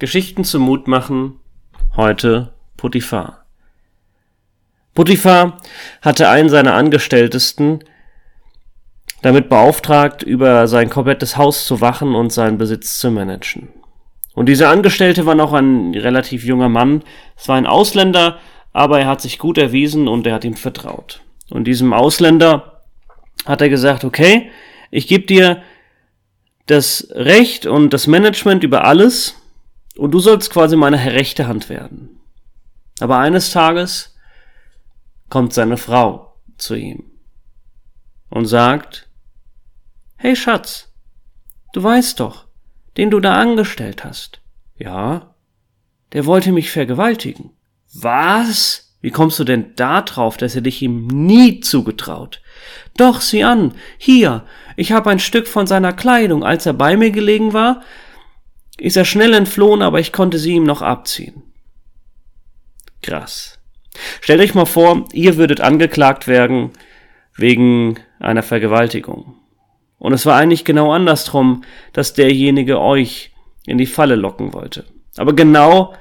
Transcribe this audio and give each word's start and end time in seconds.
Geschichten 0.00 0.42
zum 0.42 0.62
Mut 0.62 0.88
machen, 0.88 1.38
heute 1.96 2.52
Potiphar. 2.76 3.44
Potiphar 4.92 5.58
hatte 6.02 6.28
einen 6.28 6.48
seiner 6.48 6.74
Angestelltesten 6.74 7.84
damit 9.22 9.48
beauftragt, 9.48 10.22
über 10.24 10.66
sein 10.66 10.90
komplettes 10.90 11.36
Haus 11.36 11.64
zu 11.64 11.80
wachen 11.80 12.16
und 12.16 12.32
seinen 12.32 12.58
Besitz 12.58 12.98
zu 12.98 13.10
managen. 13.12 13.68
Und 14.34 14.46
dieser 14.46 14.68
Angestellte 14.68 15.26
war 15.26 15.36
noch 15.36 15.52
ein 15.52 15.94
relativ 15.94 16.44
junger 16.44 16.68
Mann. 16.68 17.04
Es 17.36 17.48
war 17.48 17.56
ein 17.56 17.66
Ausländer, 17.66 18.40
aber 18.72 18.98
er 19.00 19.06
hat 19.06 19.20
sich 19.20 19.38
gut 19.38 19.58
erwiesen 19.58 20.08
und 20.08 20.26
er 20.26 20.34
hat 20.34 20.44
ihm 20.44 20.56
vertraut. 20.56 21.22
Und 21.50 21.64
diesem 21.64 21.92
Ausländer 21.92 22.82
hat 23.46 23.60
er 23.60 23.68
gesagt, 23.68 24.04
okay, 24.04 24.50
ich 24.90 25.06
gebe 25.06 25.24
dir 25.24 25.62
das 26.66 27.08
Recht 27.12 27.66
und 27.66 27.92
das 27.92 28.08
Management 28.08 28.64
über 28.64 28.84
alles 28.84 29.36
und 29.96 30.12
du 30.12 30.18
sollst 30.18 30.50
quasi 30.50 30.76
meine 30.76 31.12
rechte 31.12 31.46
Hand 31.46 31.68
werden. 31.68 32.20
Aber 33.00 33.18
eines 33.18 33.50
Tages 33.50 34.16
kommt 35.28 35.52
seine 35.52 35.76
Frau 35.76 36.36
zu 36.56 36.74
ihm 36.74 37.04
und 38.30 38.46
sagt, 38.46 39.08
Hey 40.16 40.36
Schatz, 40.36 40.92
du 41.72 41.82
weißt 41.82 42.20
doch, 42.20 42.46
den 42.96 43.10
du 43.10 43.20
da 43.20 43.34
angestellt 43.34 44.04
hast. 44.04 44.40
Ja, 44.76 45.34
der 46.12 46.26
wollte 46.26 46.52
mich 46.52 46.70
vergewaltigen. 46.70 47.50
Was? 47.92 48.96
Wie 49.00 49.10
kommst 49.10 49.38
du 49.38 49.44
denn 49.44 49.74
da 49.76 50.00
drauf, 50.00 50.36
dass 50.36 50.54
er 50.54 50.62
dich 50.62 50.80
ihm 50.80 51.06
nie 51.08 51.60
zugetraut? 51.60 52.40
Doch, 52.96 53.20
sieh 53.20 53.44
an, 53.44 53.74
hier, 53.98 54.46
ich 54.76 54.92
habe 54.92 55.10
ein 55.10 55.18
Stück 55.18 55.46
von 55.46 55.66
seiner 55.66 55.92
Kleidung, 55.92 56.42
als 56.42 56.64
er 56.64 56.72
bei 56.72 56.96
mir 56.96 57.10
gelegen 57.10 57.52
war, 57.52 57.82
ist 58.78 58.96
er 58.96 59.04
schnell 59.04 59.34
entflohen, 59.34 59.82
aber 59.82 60.00
ich 60.00 60.12
konnte 60.12 60.38
sie 60.38 60.54
ihm 60.54 60.64
noch 60.64 60.82
abziehen. 60.82 61.42
Krass. 63.02 63.58
Stellt 64.20 64.40
euch 64.40 64.54
mal 64.54 64.64
vor, 64.64 65.04
ihr 65.12 65.36
würdet 65.36 65.60
angeklagt 65.60 66.26
werden 66.26 66.70
wegen 67.36 68.00
einer 68.18 68.42
Vergewaltigung. 68.42 69.36
Und 69.98 70.12
es 70.12 70.26
war 70.26 70.36
eigentlich 70.36 70.64
genau 70.64 70.92
andersrum, 70.92 71.64
dass 71.92 72.14
derjenige 72.14 72.80
euch 72.80 73.32
in 73.66 73.78
die 73.78 73.86
Falle 73.86 74.16
locken 74.16 74.52
wollte. 74.52 74.84
Aber 75.16 75.34
genau 75.34 75.94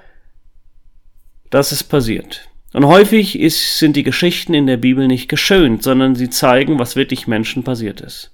das 1.50 1.72
ist 1.72 1.84
passiert. 1.84 2.50
Und 2.74 2.88
häufig 2.88 3.40
ist, 3.40 3.78
sind 3.78 3.96
die 3.96 4.04
Geschichten 4.04 4.56
in 4.56 4.66
der 4.66 4.78
Bibel 4.78 5.08
nicht 5.08 5.30
geschönt, 5.30 5.84
sondern 5.84 6.16
sie 6.16 6.30
zeigen, 6.30 6.80
was 6.80 6.96
wirklich 6.96 7.28
Menschen 7.28 7.64
passiert 7.64 8.02
ist. 8.02 8.32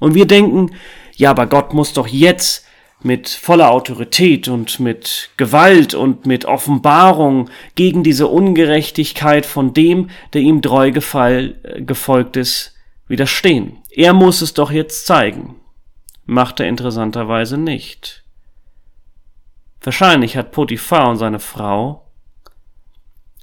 Und 0.00 0.14
wir 0.14 0.26
denken, 0.26 0.70
ja, 1.14 1.30
aber 1.30 1.46
Gott 1.46 1.74
muss 1.74 1.92
doch 1.92 2.06
jetzt 2.06 2.63
mit 3.04 3.28
voller 3.28 3.70
Autorität 3.70 4.48
und 4.48 4.80
mit 4.80 5.30
Gewalt 5.36 5.94
und 5.94 6.26
mit 6.26 6.46
Offenbarung 6.46 7.50
gegen 7.74 8.02
diese 8.02 8.26
Ungerechtigkeit 8.26 9.44
von 9.44 9.74
dem, 9.74 10.10
der 10.32 10.40
ihm 10.40 10.62
treu 10.62 10.90
gefall, 10.90 11.56
äh, 11.62 11.82
gefolgt 11.82 12.36
ist, 12.36 12.74
widerstehen. 13.06 13.78
Er 13.90 14.14
muss 14.14 14.40
es 14.40 14.54
doch 14.54 14.70
jetzt 14.70 15.06
zeigen. 15.06 15.56
Macht 16.24 16.60
er 16.60 16.66
interessanterweise 16.66 17.58
nicht. 17.58 18.24
Wahrscheinlich 19.82 20.38
hat 20.38 20.52
Potiphar 20.52 21.10
und 21.10 21.18
seine 21.18 21.40
Frau 21.40 22.10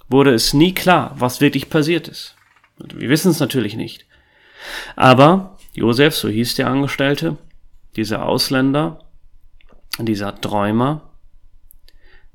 wurde 0.10 0.34
es 0.34 0.54
nie 0.54 0.74
klar, 0.74 1.14
was 1.18 1.40
wirklich 1.40 1.70
passiert 1.70 2.08
ist. 2.08 2.36
Wir 2.78 3.10
wissen 3.10 3.30
es 3.30 3.40
natürlich 3.40 3.76
nicht. 3.76 4.08
Aber 4.96 5.58
Josef, 5.74 6.16
so 6.16 6.30
hieß 6.30 6.56
der 6.56 6.68
Angestellte, 6.68 7.38
dieser 7.96 8.26
Ausländer, 8.26 9.00
dieser 10.00 10.40
Träumer, 10.40 11.02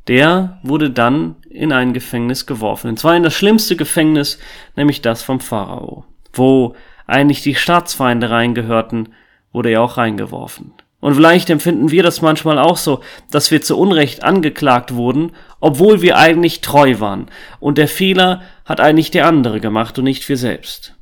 der 0.09 0.59
wurde 0.63 0.91
dann 0.91 1.37
in 1.49 1.73
ein 1.73 1.93
Gefängnis 1.93 2.47
geworfen. 2.47 2.91
Und 2.91 2.99
zwar 2.99 3.17
in 3.17 3.23
das 3.23 3.35
schlimmste 3.35 3.77
Gefängnis, 3.77 4.39
nämlich 4.77 5.03
das 5.03 5.23
vom 5.23 5.41
Pharao. 5.41 6.05
Wo 6.33 6.77
eigentlich 7.07 7.43
die 7.43 7.55
Staatsfeinde 7.55 8.31
reingehörten, 8.31 9.11
wurde 9.53 9.71
er 9.71 9.83
auch 9.83 9.97
reingeworfen. 9.97 10.75
Und 11.01 11.15
vielleicht 11.15 11.51
empfinden 11.51 11.91
wir 11.91 12.03
das 12.03 12.23
manchmal 12.23 12.59
auch 12.59 12.77
so, 12.77 13.01
dass 13.31 13.51
wir 13.51 13.63
zu 13.63 13.79
Unrecht 13.79 14.25
angeklagt 14.25 14.95
wurden, 14.95 15.33
obwohl 15.61 16.03
wir 16.03 16.19
eigentlich 16.19 16.63
treu 16.63 16.99
waren. 16.99 17.29
Und 17.61 17.79
der 17.79 17.89
Fehler 17.89 18.43
hat 18.65 18.81
eigentlich 18.81 19.11
der 19.11 19.27
andere 19.27 19.61
gemacht 19.61 19.99
und 19.99 20.05
nicht 20.05 20.29
wir 20.29 20.37
selbst. 20.37 20.96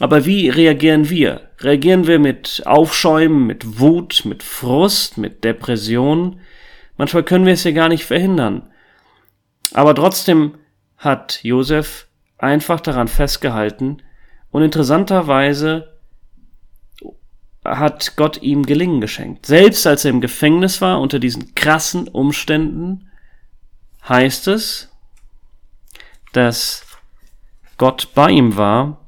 Aber 0.00 0.24
wie 0.24 0.48
reagieren 0.48 1.10
wir? 1.10 1.50
Reagieren 1.58 2.06
wir 2.06 2.18
mit 2.18 2.62
Aufschäumen, 2.64 3.46
mit 3.46 3.78
Wut, 3.78 4.22
mit 4.24 4.42
Frust, 4.42 5.18
mit 5.18 5.44
Depression? 5.44 6.40
Manchmal 6.96 7.22
können 7.22 7.44
wir 7.44 7.52
es 7.52 7.64
ja 7.64 7.70
gar 7.72 7.90
nicht 7.90 8.04
verhindern. 8.04 8.70
Aber 9.74 9.94
trotzdem 9.94 10.54
hat 10.96 11.40
Josef 11.42 12.08
einfach 12.38 12.80
daran 12.80 13.08
festgehalten 13.08 14.02
und 14.50 14.62
interessanterweise 14.62 15.98
hat 17.62 18.16
Gott 18.16 18.40
ihm 18.42 18.64
Gelingen 18.64 19.02
geschenkt. 19.02 19.44
Selbst 19.44 19.86
als 19.86 20.06
er 20.06 20.12
im 20.12 20.22
Gefängnis 20.22 20.80
war, 20.80 20.98
unter 20.98 21.18
diesen 21.18 21.54
krassen 21.54 22.08
Umständen, 22.08 23.10
heißt 24.08 24.48
es, 24.48 24.90
dass 26.32 26.86
Gott 27.76 28.14
bei 28.14 28.30
ihm 28.30 28.56
war 28.56 28.99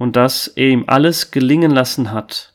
und 0.00 0.16
dass 0.16 0.48
er 0.48 0.68
ihm 0.68 0.84
alles 0.86 1.30
gelingen 1.30 1.70
lassen 1.70 2.10
hat. 2.10 2.54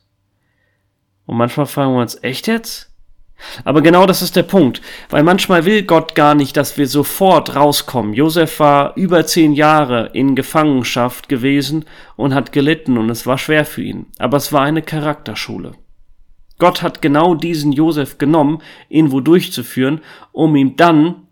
Und 1.26 1.36
manchmal 1.36 1.66
fragen 1.66 1.94
wir 1.94 2.00
uns, 2.00 2.20
echt 2.24 2.48
jetzt? 2.48 2.90
Aber 3.64 3.82
genau 3.82 4.04
das 4.04 4.20
ist 4.20 4.34
der 4.34 4.42
Punkt, 4.42 4.82
weil 5.10 5.22
manchmal 5.22 5.64
will 5.64 5.84
Gott 5.84 6.16
gar 6.16 6.34
nicht, 6.34 6.56
dass 6.56 6.76
wir 6.76 6.88
sofort 6.88 7.54
rauskommen. 7.54 8.14
Josef 8.14 8.58
war 8.58 8.96
über 8.96 9.26
zehn 9.26 9.52
Jahre 9.52 10.10
in 10.12 10.34
Gefangenschaft 10.34 11.28
gewesen 11.28 11.84
und 12.16 12.34
hat 12.34 12.50
gelitten 12.50 12.98
und 12.98 13.10
es 13.10 13.26
war 13.26 13.38
schwer 13.38 13.64
für 13.64 13.82
ihn. 13.82 14.06
Aber 14.18 14.38
es 14.38 14.52
war 14.52 14.62
eine 14.62 14.82
Charakterschule. 14.82 15.74
Gott 16.58 16.82
hat 16.82 17.00
genau 17.00 17.36
diesen 17.36 17.70
Josef 17.70 18.18
genommen, 18.18 18.60
ihn 18.88 19.12
wo 19.12 19.20
durchzuführen, 19.20 20.00
um 20.32 20.56
ihn 20.56 20.74
dann 20.74 21.28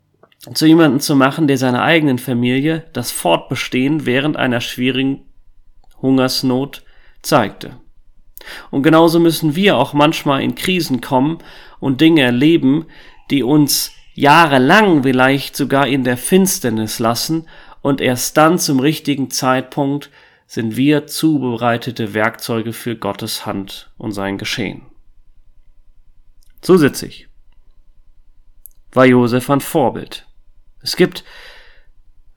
zu 0.52 0.66
jemandem 0.66 1.00
zu 1.00 1.16
machen, 1.16 1.48
der 1.48 1.58
seiner 1.58 1.82
eigenen 1.82 2.18
Familie 2.18 2.84
das 2.92 3.10
Fortbestehen 3.10 4.06
während 4.06 4.36
einer 4.36 4.60
schwierigen 4.60 5.22
Hungersnot 6.04 6.84
zeigte. 7.22 7.80
Und 8.70 8.82
genauso 8.82 9.18
müssen 9.20 9.56
wir 9.56 9.78
auch 9.78 9.94
manchmal 9.94 10.42
in 10.42 10.54
Krisen 10.54 11.00
kommen 11.00 11.38
und 11.80 12.02
Dinge 12.02 12.20
erleben, 12.20 12.86
die 13.30 13.42
uns 13.42 13.90
jahrelang 14.12 15.02
vielleicht 15.02 15.56
sogar 15.56 15.86
in 15.86 16.04
der 16.04 16.18
Finsternis 16.18 16.98
lassen 16.98 17.48
und 17.80 18.02
erst 18.02 18.36
dann 18.36 18.58
zum 18.58 18.80
richtigen 18.80 19.30
Zeitpunkt 19.30 20.10
sind 20.46 20.76
wir 20.76 21.06
zubereitete 21.06 22.12
Werkzeuge 22.12 22.74
für 22.74 22.96
Gottes 22.96 23.46
Hand 23.46 23.90
und 23.96 24.12
sein 24.12 24.36
Geschehen. 24.36 24.82
Zusätzlich 26.60 27.28
war 28.92 29.06
Josef 29.06 29.48
ein 29.50 29.60
Vorbild. 29.60 30.26
Es 30.80 30.96
gibt 30.96 31.24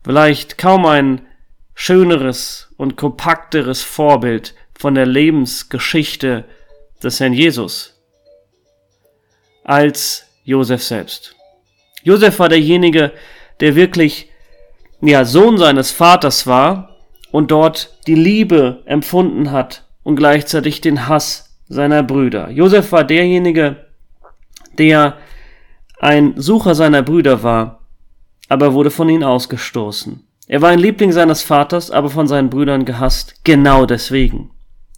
vielleicht 0.04 0.58
kaum 0.58 0.86
ein 0.86 1.27
schöneres 1.80 2.70
und 2.76 2.98
kompakteres 2.98 3.84
Vorbild 3.84 4.56
von 4.74 4.96
der 4.96 5.06
Lebensgeschichte 5.06 6.44
des 7.04 7.20
Herrn 7.20 7.34
Jesus 7.34 8.02
als 9.64 10.26
Josef 10.44 10.82
selbst. 10.82 11.36
Josef 12.02 12.40
war 12.40 12.50
derjenige, 12.50 13.12
der 13.60 13.76
wirklich 13.76 14.28
ja, 15.02 15.24
Sohn 15.24 15.60
seines 15.60 15.92
Vaters 15.92 16.48
war 16.48 16.98
und 17.32 17.52
dort 17.52 17.96
die 18.08 18.16
Liebe 18.16 18.82
empfunden 18.86 19.52
hat 19.52 19.84
und 20.02 20.16
gleichzeitig 20.16 20.82
den 20.82 21.08
Hass 21.08 21.60
seiner 21.68 22.02
Brüder. 22.02 22.50
Josef 22.50 22.92
war 22.92 23.04
derjenige, 23.04 23.86
der 24.80 25.18
ein 26.00 26.34
Sucher 26.38 26.74
seiner 26.74 27.04
Brüder 27.04 27.44
war, 27.44 27.84
aber 28.50 28.74
wurde 28.74 28.90
von 28.90 29.10
ihnen 29.10 29.24
ausgestoßen. 29.24 30.27
Er 30.48 30.62
war 30.62 30.70
ein 30.70 30.80
Liebling 30.80 31.12
seines 31.12 31.42
Vaters, 31.42 31.92
aber 31.92 32.10
von 32.10 32.28
seinen 32.28 32.50
Brüdern 32.50 32.86
gehasst, 32.86 33.44
genau 33.44 33.86
deswegen. 33.86 34.52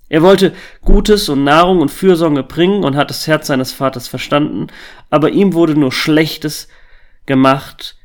Er 0.07 0.22
wollte 0.22 0.54
Gutes 0.81 1.28
und 1.30 1.44
Nahrung 1.44 1.81
und 1.81 1.90
Fürsorge 1.90 2.44
bringen 2.44 2.84
und 2.84 2.96
hat 2.96 3.10
das 3.10 3.28
Herz 3.28 3.48
seines 3.48 3.72
Vaters 3.72 4.07
verstanden, 4.07 4.68
aber 5.10 5.30
ihm 5.31 5.54
wurde 5.54 5.74
nur 5.74 5.92
Schlechtes 5.92 6.68
gemacht. 7.25 7.96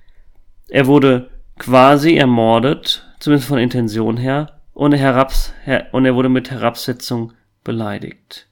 Er 0.69 0.87
wurde 0.87 1.31
quasi 1.59 2.17
ermordet, 2.17 3.07
zumindest 3.21 3.49
von 3.49 3.59
Intention 3.59 4.17
her, 4.17 4.61
und 4.73 4.93
er, 4.93 5.29
und 5.93 6.05
er 6.05 6.15
wurde 6.15 6.29
mit 6.29 6.51
Herabsetzung 6.51 7.33
beleidigt. 7.63 8.49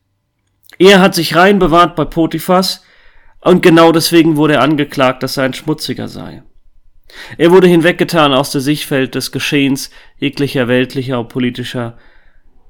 Er 0.78 1.00
hat 1.00 1.14
sich 1.14 1.34
rein 1.34 1.58
bewahrt 1.58 1.96
bei 1.96 2.04
Potiphas, 2.04 2.84
und 3.40 3.62
genau 3.62 3.90
deswegen 3.90 4.36
wurde 4.36 4.54
er 4.54 4.62
angeklagt, 4.62 5.22
dass 5.22 5.36
er 5.36 5.44
ein 5.44 5.54
Schmutziger 5.54 6.08
sei. 6.08 6.42
Er 7.36 7.50
wurde 7.50 7.68
hinweggetan 7.68 8.32
aus 8.32 8.50
der 8.52 8.60
Sichtfeld 8.60 9.14
des 9.14 9.32
Geschehens 9.32 9.90
jeglicher 10.18 10.68
weltlicher 10.68 11.20
und 11.20 11.28
politischer 11.28 11.98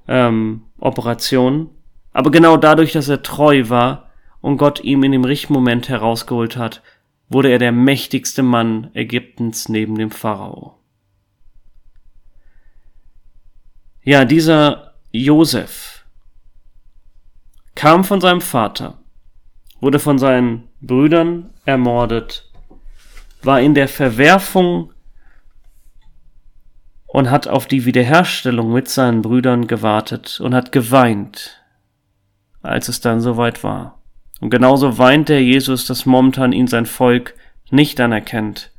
ähm, 0.08 0.62
Operationen, 0.78 1.70
aber 2.12 2.30
genau 2.30 2.56
dadurch, 2.56 2.92
dass 2.92 3.08
er 3.08 3.22
treu 3.22 3.68
war 3.68 4.10
und 4.40 4.56
Gott 4.56 4.82
ihm 4.82 5.02
in 5.04 5.12
dem 5.12 5.24
richtigen 5.24 5.54
Moment 5.54 5.88
herausgeholt 5.88 6.56
hat, 6.56 6.82
wurde 7.28 7.50
er 7.50 7.58
der 7.58 7.72
mächtigste 7.72 8.42
Mann 8.42 8.90
Ägyptens 8.94 9.68
neben 9.68 9.96
dem 9.96 10.10
Pharao. 10.10 10.78
Ja, 14.02 14.24
dieser 14.24 14.94
Josef 15.12 16.04
kam 17.74 18.04
von 18.04 18.20
seinem 18.20 18.40
Vater, 18.40 18.98
wurde 19.80 19.98
von 19.98 20.18
seinen 20.18 20.68
Brüdern 20.80 21.50
ermordet, 21.64 22.51
war 23.44 23.60
in 23.60 23.74
der 23.74 23.88
Verwerfung 23.88 24.92
und 27.06 27.30
hat 27.30 27.46
auf 27.46 27.66
die 27.66 27.84
Wiederherstellung 27.84 28.72
mit 28.72 28.88
seinen 28.88 29.22
Brüdern 29.22 29.66
gewartet 29.66 30.40
und 30.40 30.54
hat 30.54 30.72
geweint, 30.72 31.62
als 32.62 32.88
es 32.88 33.00
dann 33.00 33.20
soweit 33.20 33.62
war. 33.62 33.98
Und 34.40 34.50
genauso 34.50 34.98
weint 34.98 35.28
der 35.28 35.42
Jesus, 35.42 35.86
dass 35.86 36.06
momentan 36.06 36.52
ihn 36.52 36.66
sein 36.66 36.86
Volk 36.86 37.34
nicht 37.70 38.00
anerkennt. 38.00 38.72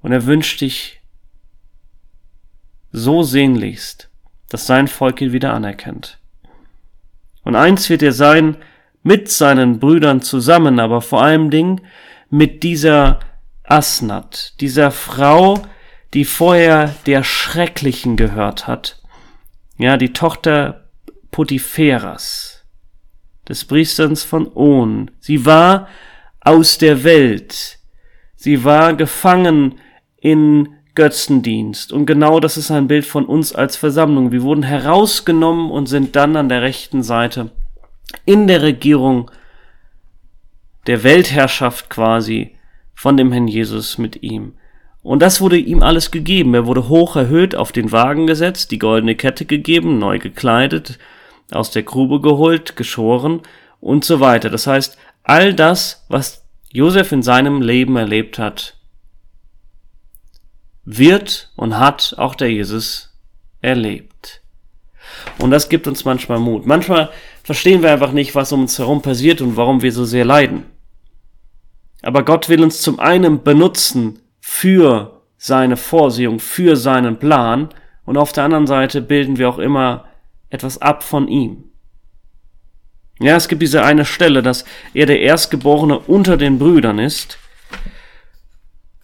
Und 0.00 0.12
er 0.12 0.26
wünscht 0.26 0.60
sich 0.60 1.00
so 2.90 3.22
sehnlichst, 3.22 4.10
dass 4.48 4.66
sein 4.66 4.88
Volk 4.88 5.20
ihn 5.20 5.32
wieder 5.32 5.52
anerkennt. 5.52 6.18
Und 7.44 7.54
eins 7.54 7.88
wird 7.90 8.02
er 8.02 8.12
sein, 8.12 8.56
mit 9.02 9.30
seinen 9.30 9.78
Brüdern 9.78 10.20
zusammen, 10.20 10.80
aber 10.80 11.00
vor 11.00 11.22
allem 11.22 11.50
Ding 11.50 11.80
mit 12.28 12.62
dieser 12.62 13.20
Asnat, 13.70 14.54
dieser 14.60 14.90
Frau, 14.90 15.62
die 16.12 16.24
vorher 16.24 16.94
der 17.06 17.22
Schrecklichen 17.22 18.16
gehört 18.16 18.66
hat. 18.66 19.00
Ja, 19.78 19.96
die 19.96 20.12
Tochter 20.12 20.88
Potipheras 21.30 22.64
des 23.48 23.64
Priesterns 23.64 24.24
von 24.24 24.50
On. 24.54 25.10
Sie 25.20 25.46
war 25.46 25.88
aus 26.40 26.78
der 26.78 27.04
Welt. 27.04 27.78
Sie 28.34 28.64
war 28.64 28.94
gefangen 28.94 29.78
in 30.16 30.68
Götzendienst. 30.94 31.92
Und 31.92 32.06
genau 32.06 32.40
das 32.40 32.56
ist 32.56 32.70
ein 32.70 32.88
Bild 32.88 33.06
von 33.06 33.24
uns 33.24 33.54
als 33.54 33.76
Versammlung. 33.76 34.32
Wir 34.32 34.42
wurden 34.42 34.64
herausgenommen 34.64 35.70
und 35.70 35.86
sind 35.86 36.16
dann 36.16 36.36
an 36.36 36.48
der 36.48 36.62
rechten 36.62 37.02
Seite 37.02 37.50
in 38.24 38.48
der 38.48 38.62
Regierung 38.62 39.30
der 40.86 41.04
Weltherrschaft 41.04 41.88
quasi 41.88 42.56
von 43.00 43.16
dem 43.16 43.32
Herrn 43.32 43.48
Jesus 43.48 43.96
mit 43.96 44.22
ihm. 44.22 44.52
Und 45.02 45.22
das 45.22 45.40
wurde 45.40 45.56
ihm 45.56 45.82
alles 45.82 46.10
gegeben. 46.10 46.52
Er 46.52 46.66
wurde 46.66 46.90
hoch 46.90 47.16
erhöht, 47.16 47.54
auf 47.54 47.72
den 47.72 47.92
Wagen 47.92 48.26
gesetzt, 48.26 48.72
die 48.72 48.78
goldene 48.78 49.14
Kette 49.14 49.46
gegeben, 49.46 49.98
neu 49.98 50.18
gekleidet, 50.18 50.98
aus 51.50 51.70
der 51.70 51.82
Grube 51.82 52.20
geholt, 52.20 52.76
geschoren 52.76 53.40
und 53.80 54.04
so 54.04 54.20
weiter. 54.20 54.50
Das 54.50 54.66
heißt, 54.66 54.98
all 55.22 55.54
das, 55.54 56.04
was 56.10 56.44
Josef 56.70 57.10
in 57.10 57.22
seinem 57.22 57.62
Leben 57.62 57.96
erlebt 57.96 58.38
hat, 58.38 58.76
wird 60.84 61.52
und 61.56 61.78
hat 61.78 62.16
auch 62.18 62.34
der 62.34 62.52
Jesus 62.52 63.16
erlebt. 63.62 64.42
Und 65.38 65.52
das 65.52 65.70
gibt 65.70 65.88
uns 65.88 66.04
manchmal 66.04 66.38
Mut. 66.38 66.66
Manchmal 66.66 67.08
verstehen 67.44 67.80
wir 67.80 67.92
einfach 67.92 68.12
nicht, 68.12 68.34
was 68.34 68.52
um 68.52 68.60
uns 68.60 68.78
herum 68.78 69.00
passiert 69.00 69.40
und 69.40 69.56
warum 69.56 69.80
wir 69.80 69.90
so 69.90 70.04
sehr 70.04 70.26
leiden. 70.26 70.64
Aber 72.02 72.24
Gott 72.24 72.48
will 72.48 72.62
uns 72.62 72.82
zum 72.82 72.98
einen 72.98 73.42
benutzen 73.42 74.20
für 74.40 75.22
seine 75.36 75.76
Vorsehung, 75.76 76.38
für 76.38 76.76
seinen 76.76 77.18
Plan 77.18 77.70
und 78.04 78.16
auf 78.16 78.32
der 78.32 78.44
anderen 78.44 78.66
Seite 78.66 79.00
bilden 79.00 79.38
wir 79.38 79.48
auch 79.48 79.58
immer 79.58 80.04
etwas 80.48 80.80
ab 80.82 81.02
von 81.02 81.28
ihm. 81.28 81.64
Ja, 83.20 83.36
es 83.36 83.48
gibt 83.48 83.60
diese 83.60 83.82
eine 83.82 84.06
Stelle, 84.06 84.42
dass 84.42 84.64
er 84.94 85.04
der 85.04 85.20
Erstgeborene 85.20 85.98
unter 85.98 86.38
den 86.38 86.58
Brüdern 86.58 86.98
ist. 86.98 87.38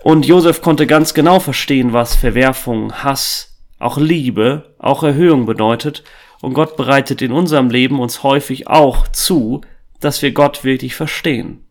Und 0.03 0.25
Josef 0.25 0.63
konnte 0.63 0.87
ganz 0.87 1.13
genau 1.13 1.39
verstehen, 1.39 1.93
was 1.93 2.17
Verwerfung, 2.17 2.93
Hass, 3.03 3.61
auch 3.79 3.99
Liebe, 3.99 4.75
auch 4.79 5.03
Erhöhung 5.03 5.45
bedeutet. 5.45 6.03
Und 6.41 6.55
Gott 6.55 6.77
bereitet 6.77 7.21
in 7.21 7.33
unserem 7.33 7.69
Leben 7.69 8.01
uns 8.01 8.23
häufig 8.23 8.69
auch 8.69 9.09
zu, 9.09 9.61
dass 10.01 10.23
wir 10.23 10.33
Gott 10.33 10.65
wirklich 10.65 10.95
verstehen. 10.95 11.66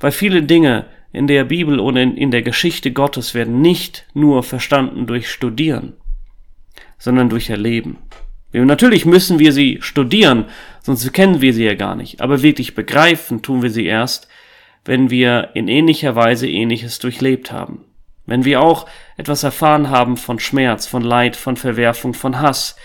Weil 0.00 0.12
viele 0.12 0.42
Dinge 0.42 0.86
in 1.12 1.26
der 1.26 1.44
Bibel 1.44 1.78
und 1.78 1.96
in, 1.96 2.30
der 2.30 2.42
Geschichte 2.42 2.90
Gottes 2.90 3.34
werden 3.34 3.60
nicht 3.60 4.06
nur 4.14 4.42
verstanden 4.42 5.06
durch 5.06 5.30
Studieren, 5.30 5.94
sondern 6.98 7.28
durch 7.28 7.50
Erleben. 7.50 7.98
Natürlich 8.52 9.04
müssen 9.04 9.38
wir 9.38 9.52
sie 9.52 9.78
studieren, 9.80 10.46
sonst 10.80 11.12
kennen 11.12 11.40
wir 11.40 11.52
sie 11.52 11.64
ja 11.64 11.74
gar 11.74 11.96
nicht. 11.96 12.20
Aber 12.20 12.42
wirklich 12.42 12.74
begreifen 12.74 13.42
tun 13.42 13.62
wir 13.62 13.70
sie 13.70 13.86
erst, 13.86 14.28
wenn 14.84 15.10
wir 15.10 15.50
in 15.54 15.68
ähnlicher 15.68 16.14
Weise 16.14 16.48
ähnliches 16.48 16.98
durchlebt 16.98 17.50
haben. 17.50 17.84
Wenn 18.26 18.44
wir 18.44 18.60
auch 18.60 18.86
etwas 19.16 19.42
erfahren 19.42 19.90
haben 19.90 20.16
von 20.16 20.38
Schmerz, 20.38 20.86
von 20.86 21.02
Leid, 21.02 21.36
von 21.36 21.56
Verwerfung, 21.56 22.14
von 22.14 22.40
Hass, 22.40 22.76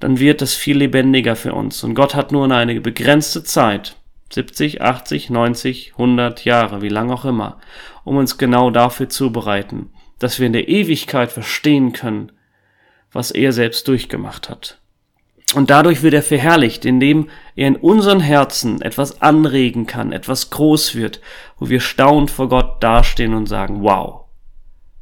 dann 0.00 0.18
wird 0.18 0.42
es 0.42 0.54
viel 0.54 0.78
lebendiger 0.78 1.36
für 1.36 1.54
uns. 1.54 1.82
Und 1.84 1.94
Gott 1.94 2.14
hat 2.14 2.32
nur 2.32 2.50
eine 2.50 2.80
begrenzte 2.80 3.44
Zeit, 3.44 3.96
70, 4.34 4.80
80, 4.80 5.30
90, 5.30 5.92
100 5.92 6.44
Jahre, 6.44 6.82
wie 6.82 6.88
lang 6.88 7.10
auch 7.10 7.24
immer, 7.24 7.58
um 8.04 8.16
uns 8.16 8.38
genau 8.38 8.70
dafür 8.70 9.08
zubereiten, 9.08 9.90
dass 10.18 10.38
wir 10.38 10.46
in 10.46 10.52
der 10.52 10.68
Ewigkeit 10.68 11.32
verstehen 11.32 11.92
können, 11.92 12.32
was 13.12 13.30
er 13.30 13.52
selbst 13.52 13.88
durchgemacht 13.88 14.48
hat. 14.48 14.78
Und 15.54 15.68
dadurch 15.68 16.02
wird 16.02 16.14
er 16.14 16.22
verherrlicht, 16.22 16.84
indem 16.84 17.28
er 17.56 17.68
in 17.68 17.76
unseren 17.76 18.20
Herzen 18.20 18.80
etwas 18.80 19.20
anregen 19.20 19.86
kann, 19.86 20.12
etwas 20.12 20.48
groß 20.50 20.94
wird, 20.94 21.20
wo 21.58 21.68
wir 21.68 21.80
staunend 21.80 22.30
vor 22.30 22.48
Gott 22.48 22.82
dastehen 22.82 23.34
und 23.34 23.46
sagen, 23.46 23.82
wow. 23.82 24.24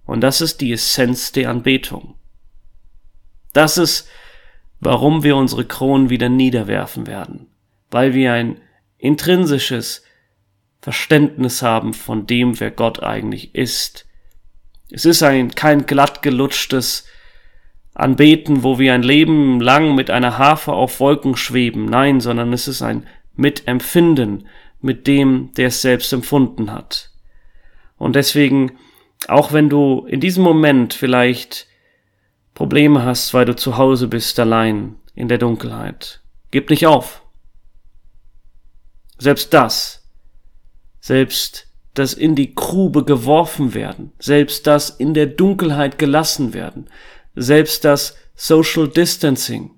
Und 0.06 0.23
das 0.23 0.41
ist 0.41 0.61
die 0.61 0.73
Essenz 0.73 1.31
der 1.31 1.50
Anbetung. 1.50 2.17
Das 3.53 3.79
ist, 3.79 4.09
warum 4.81 5.23
wir 5.23 5.37
unsere 5.37 5.65
Kronen 5.65 6.11
wieder 6.11 6.29
niederwerfen 6.29 7.06
werden, 7.06 7.47
weil 7.91 8.15
wir 8.15 8.32
ein 8.32 8.61
intrinsisches 9.00 10.05
Verständnis 10.81 11.62
haben 11.62 11.94
von 11.94 12.26
dem, 12.26 12.61
wer 12.61 12.70
Gott 12.70 13.02
eigentlich 13.02 13.55
ist. 13.55 14.06
Es 14.91 15.05
ist 15.05 15.23
ein 15.23 15.55
kein 15.55 15.87
glatt 15.87 16.23
gelutschtes 16.23 17.06
anbeten, 17.94 18.62
wo 18.62 18.79
wir 18.79 18.94
ein 18.94 19.02
Leben 19.02 19.61
lang 19.61 19.94
mit 19.94 20.11
einer 20.11 20.38
Harfe 20.38 20.73
auf 20.73 21.00
Wolken 21.00 21.37
schweben. 21.37 21.85
Nein, 21.85 22.20
sondern 22.20 22.52
es 22.52 22.69
ist 22.69 22.82
ein 22.82 23.06
Mitempfinden 23.35 24.49
mit 24.81 25.06
dem, 25.06 25.53
der 25.56 25.69
es 25.69 25.82
selbst 25.82 26.12
empfunden 26.12 26.73
hat. 26.73 27.11
Und 27.99 28.17
deswegen, 28.17 28.72
auch 29.29 29.53
wenn 29.53 29.69
du 29.69 30.06
in 30.06 30.20
diesem 30.20 30.43
Moment 30.43 30.94
vielleicht 30.94 31.67
Probleme 32.55 33.05
hast, 33.05 33.34
weil 33.34 33.44
du 33.44 33.55
zu 33.55 33.77
Hause 33.77 34.08
bist, 34.08 34.39
allein 34.41 34.96
in 35.15 35.29
der 35.29 35.39
Dunkelheit, 35.39 36.20
gib 36.51 36.70
nicht 36.70 36.86
auf. 36.86 37.22
Selbst 39.20 39.53
das, 39.53 40.08
selbst 40.98 41.69
das 41.94 42.15
in 42.15 42.34
die 42.34 42.55
Grube 42.55 43.05
geworfen 43.05 43.74
werden, 43.74 44.12
selbst 44.19 44.67
das 44.67 44.91
in 44.91 45.12
der 45.15 45.27
Dunkelheit 45.27 45.98
gelassen 45.98 46.55
werden, 46.55 46.89
selbst 47.36 47.84
das 47.84 48.17
Social 48.34 48.89
Distancing 48.89 49.72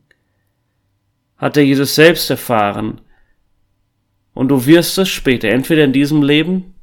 hat 1.36 1.56
der 1.56 1.66
Jesus 1.66 1.96
selbst 1.96 2.30
erfahren. 2.30 3.00
Und 4.32 4.48
du 4.48 4.64
wirst 4.64 4.96
es 4.98 5.08
später, 5.08 5.48
entweder 5.48 5.82
in 5.82 5.92
diesem 5.92 6.22
Leben 6.22 6.74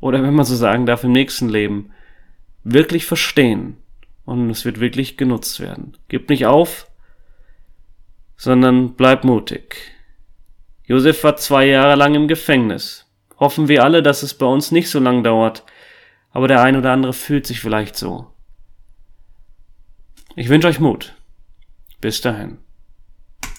oder 0.00 0.22
wenn 0.22 0.34
man 0.34 0.44
so 0.44 0.54
sagen 0.54 0.84
darf, 0.84 1.02
im 1.02 1.12
nächsten 1.12 1.48
Leben, 1.48 1.90
wirklich 2.62 3.06
verstehen. 3.06 3.78
Und 4.26 4.50
es 4.50 4.66
wird 4.66 4.78
wirklich 4.78 5.16
genutzt 5.16 5.60
werden. 5.60 5.96
Gib 6.08 6.28
nicht 6.28 6.44
auf, 6.44 6.90
sondern 8.36 8.96
bleib 8.96 9.24
mutig. 9.24 9.93
Josef 10.86 11.24
war 11.24 11.36
zwei 11.36 11.66
Jahre 11.66 11.94
lang 11.94 12.14
im 12.14 12.28
Gefängnis. 12.28 13.06
Hoffen 13.38 13.68
wir 13.68 13.82
alle, 13.82 14.02
dass 14.02 14.22
es 14.22 14.34
bei 14.34 14.46
uns 14.46 14.70
nicht 14.70 14.90
so 14.90 15.00
lang 15.00 15.24
dauert, 15.24 15.64
aber 16.30 16.48
der 16.48 16.62
ein 16.62 16.76
oder 16.76 16.92
andere 16.92 17.12
fühlt 17.12 17.46
sich 17.46 17.60
vielleicht 17.60 17.96
so. 17.96 18.30
Ich 20.36 20.48
wünsche 20.48 20.68
euch 20.68 20.80
Mut. 20.80 21.14
Bis 22.00 22.20
dahin. 22.20 22.58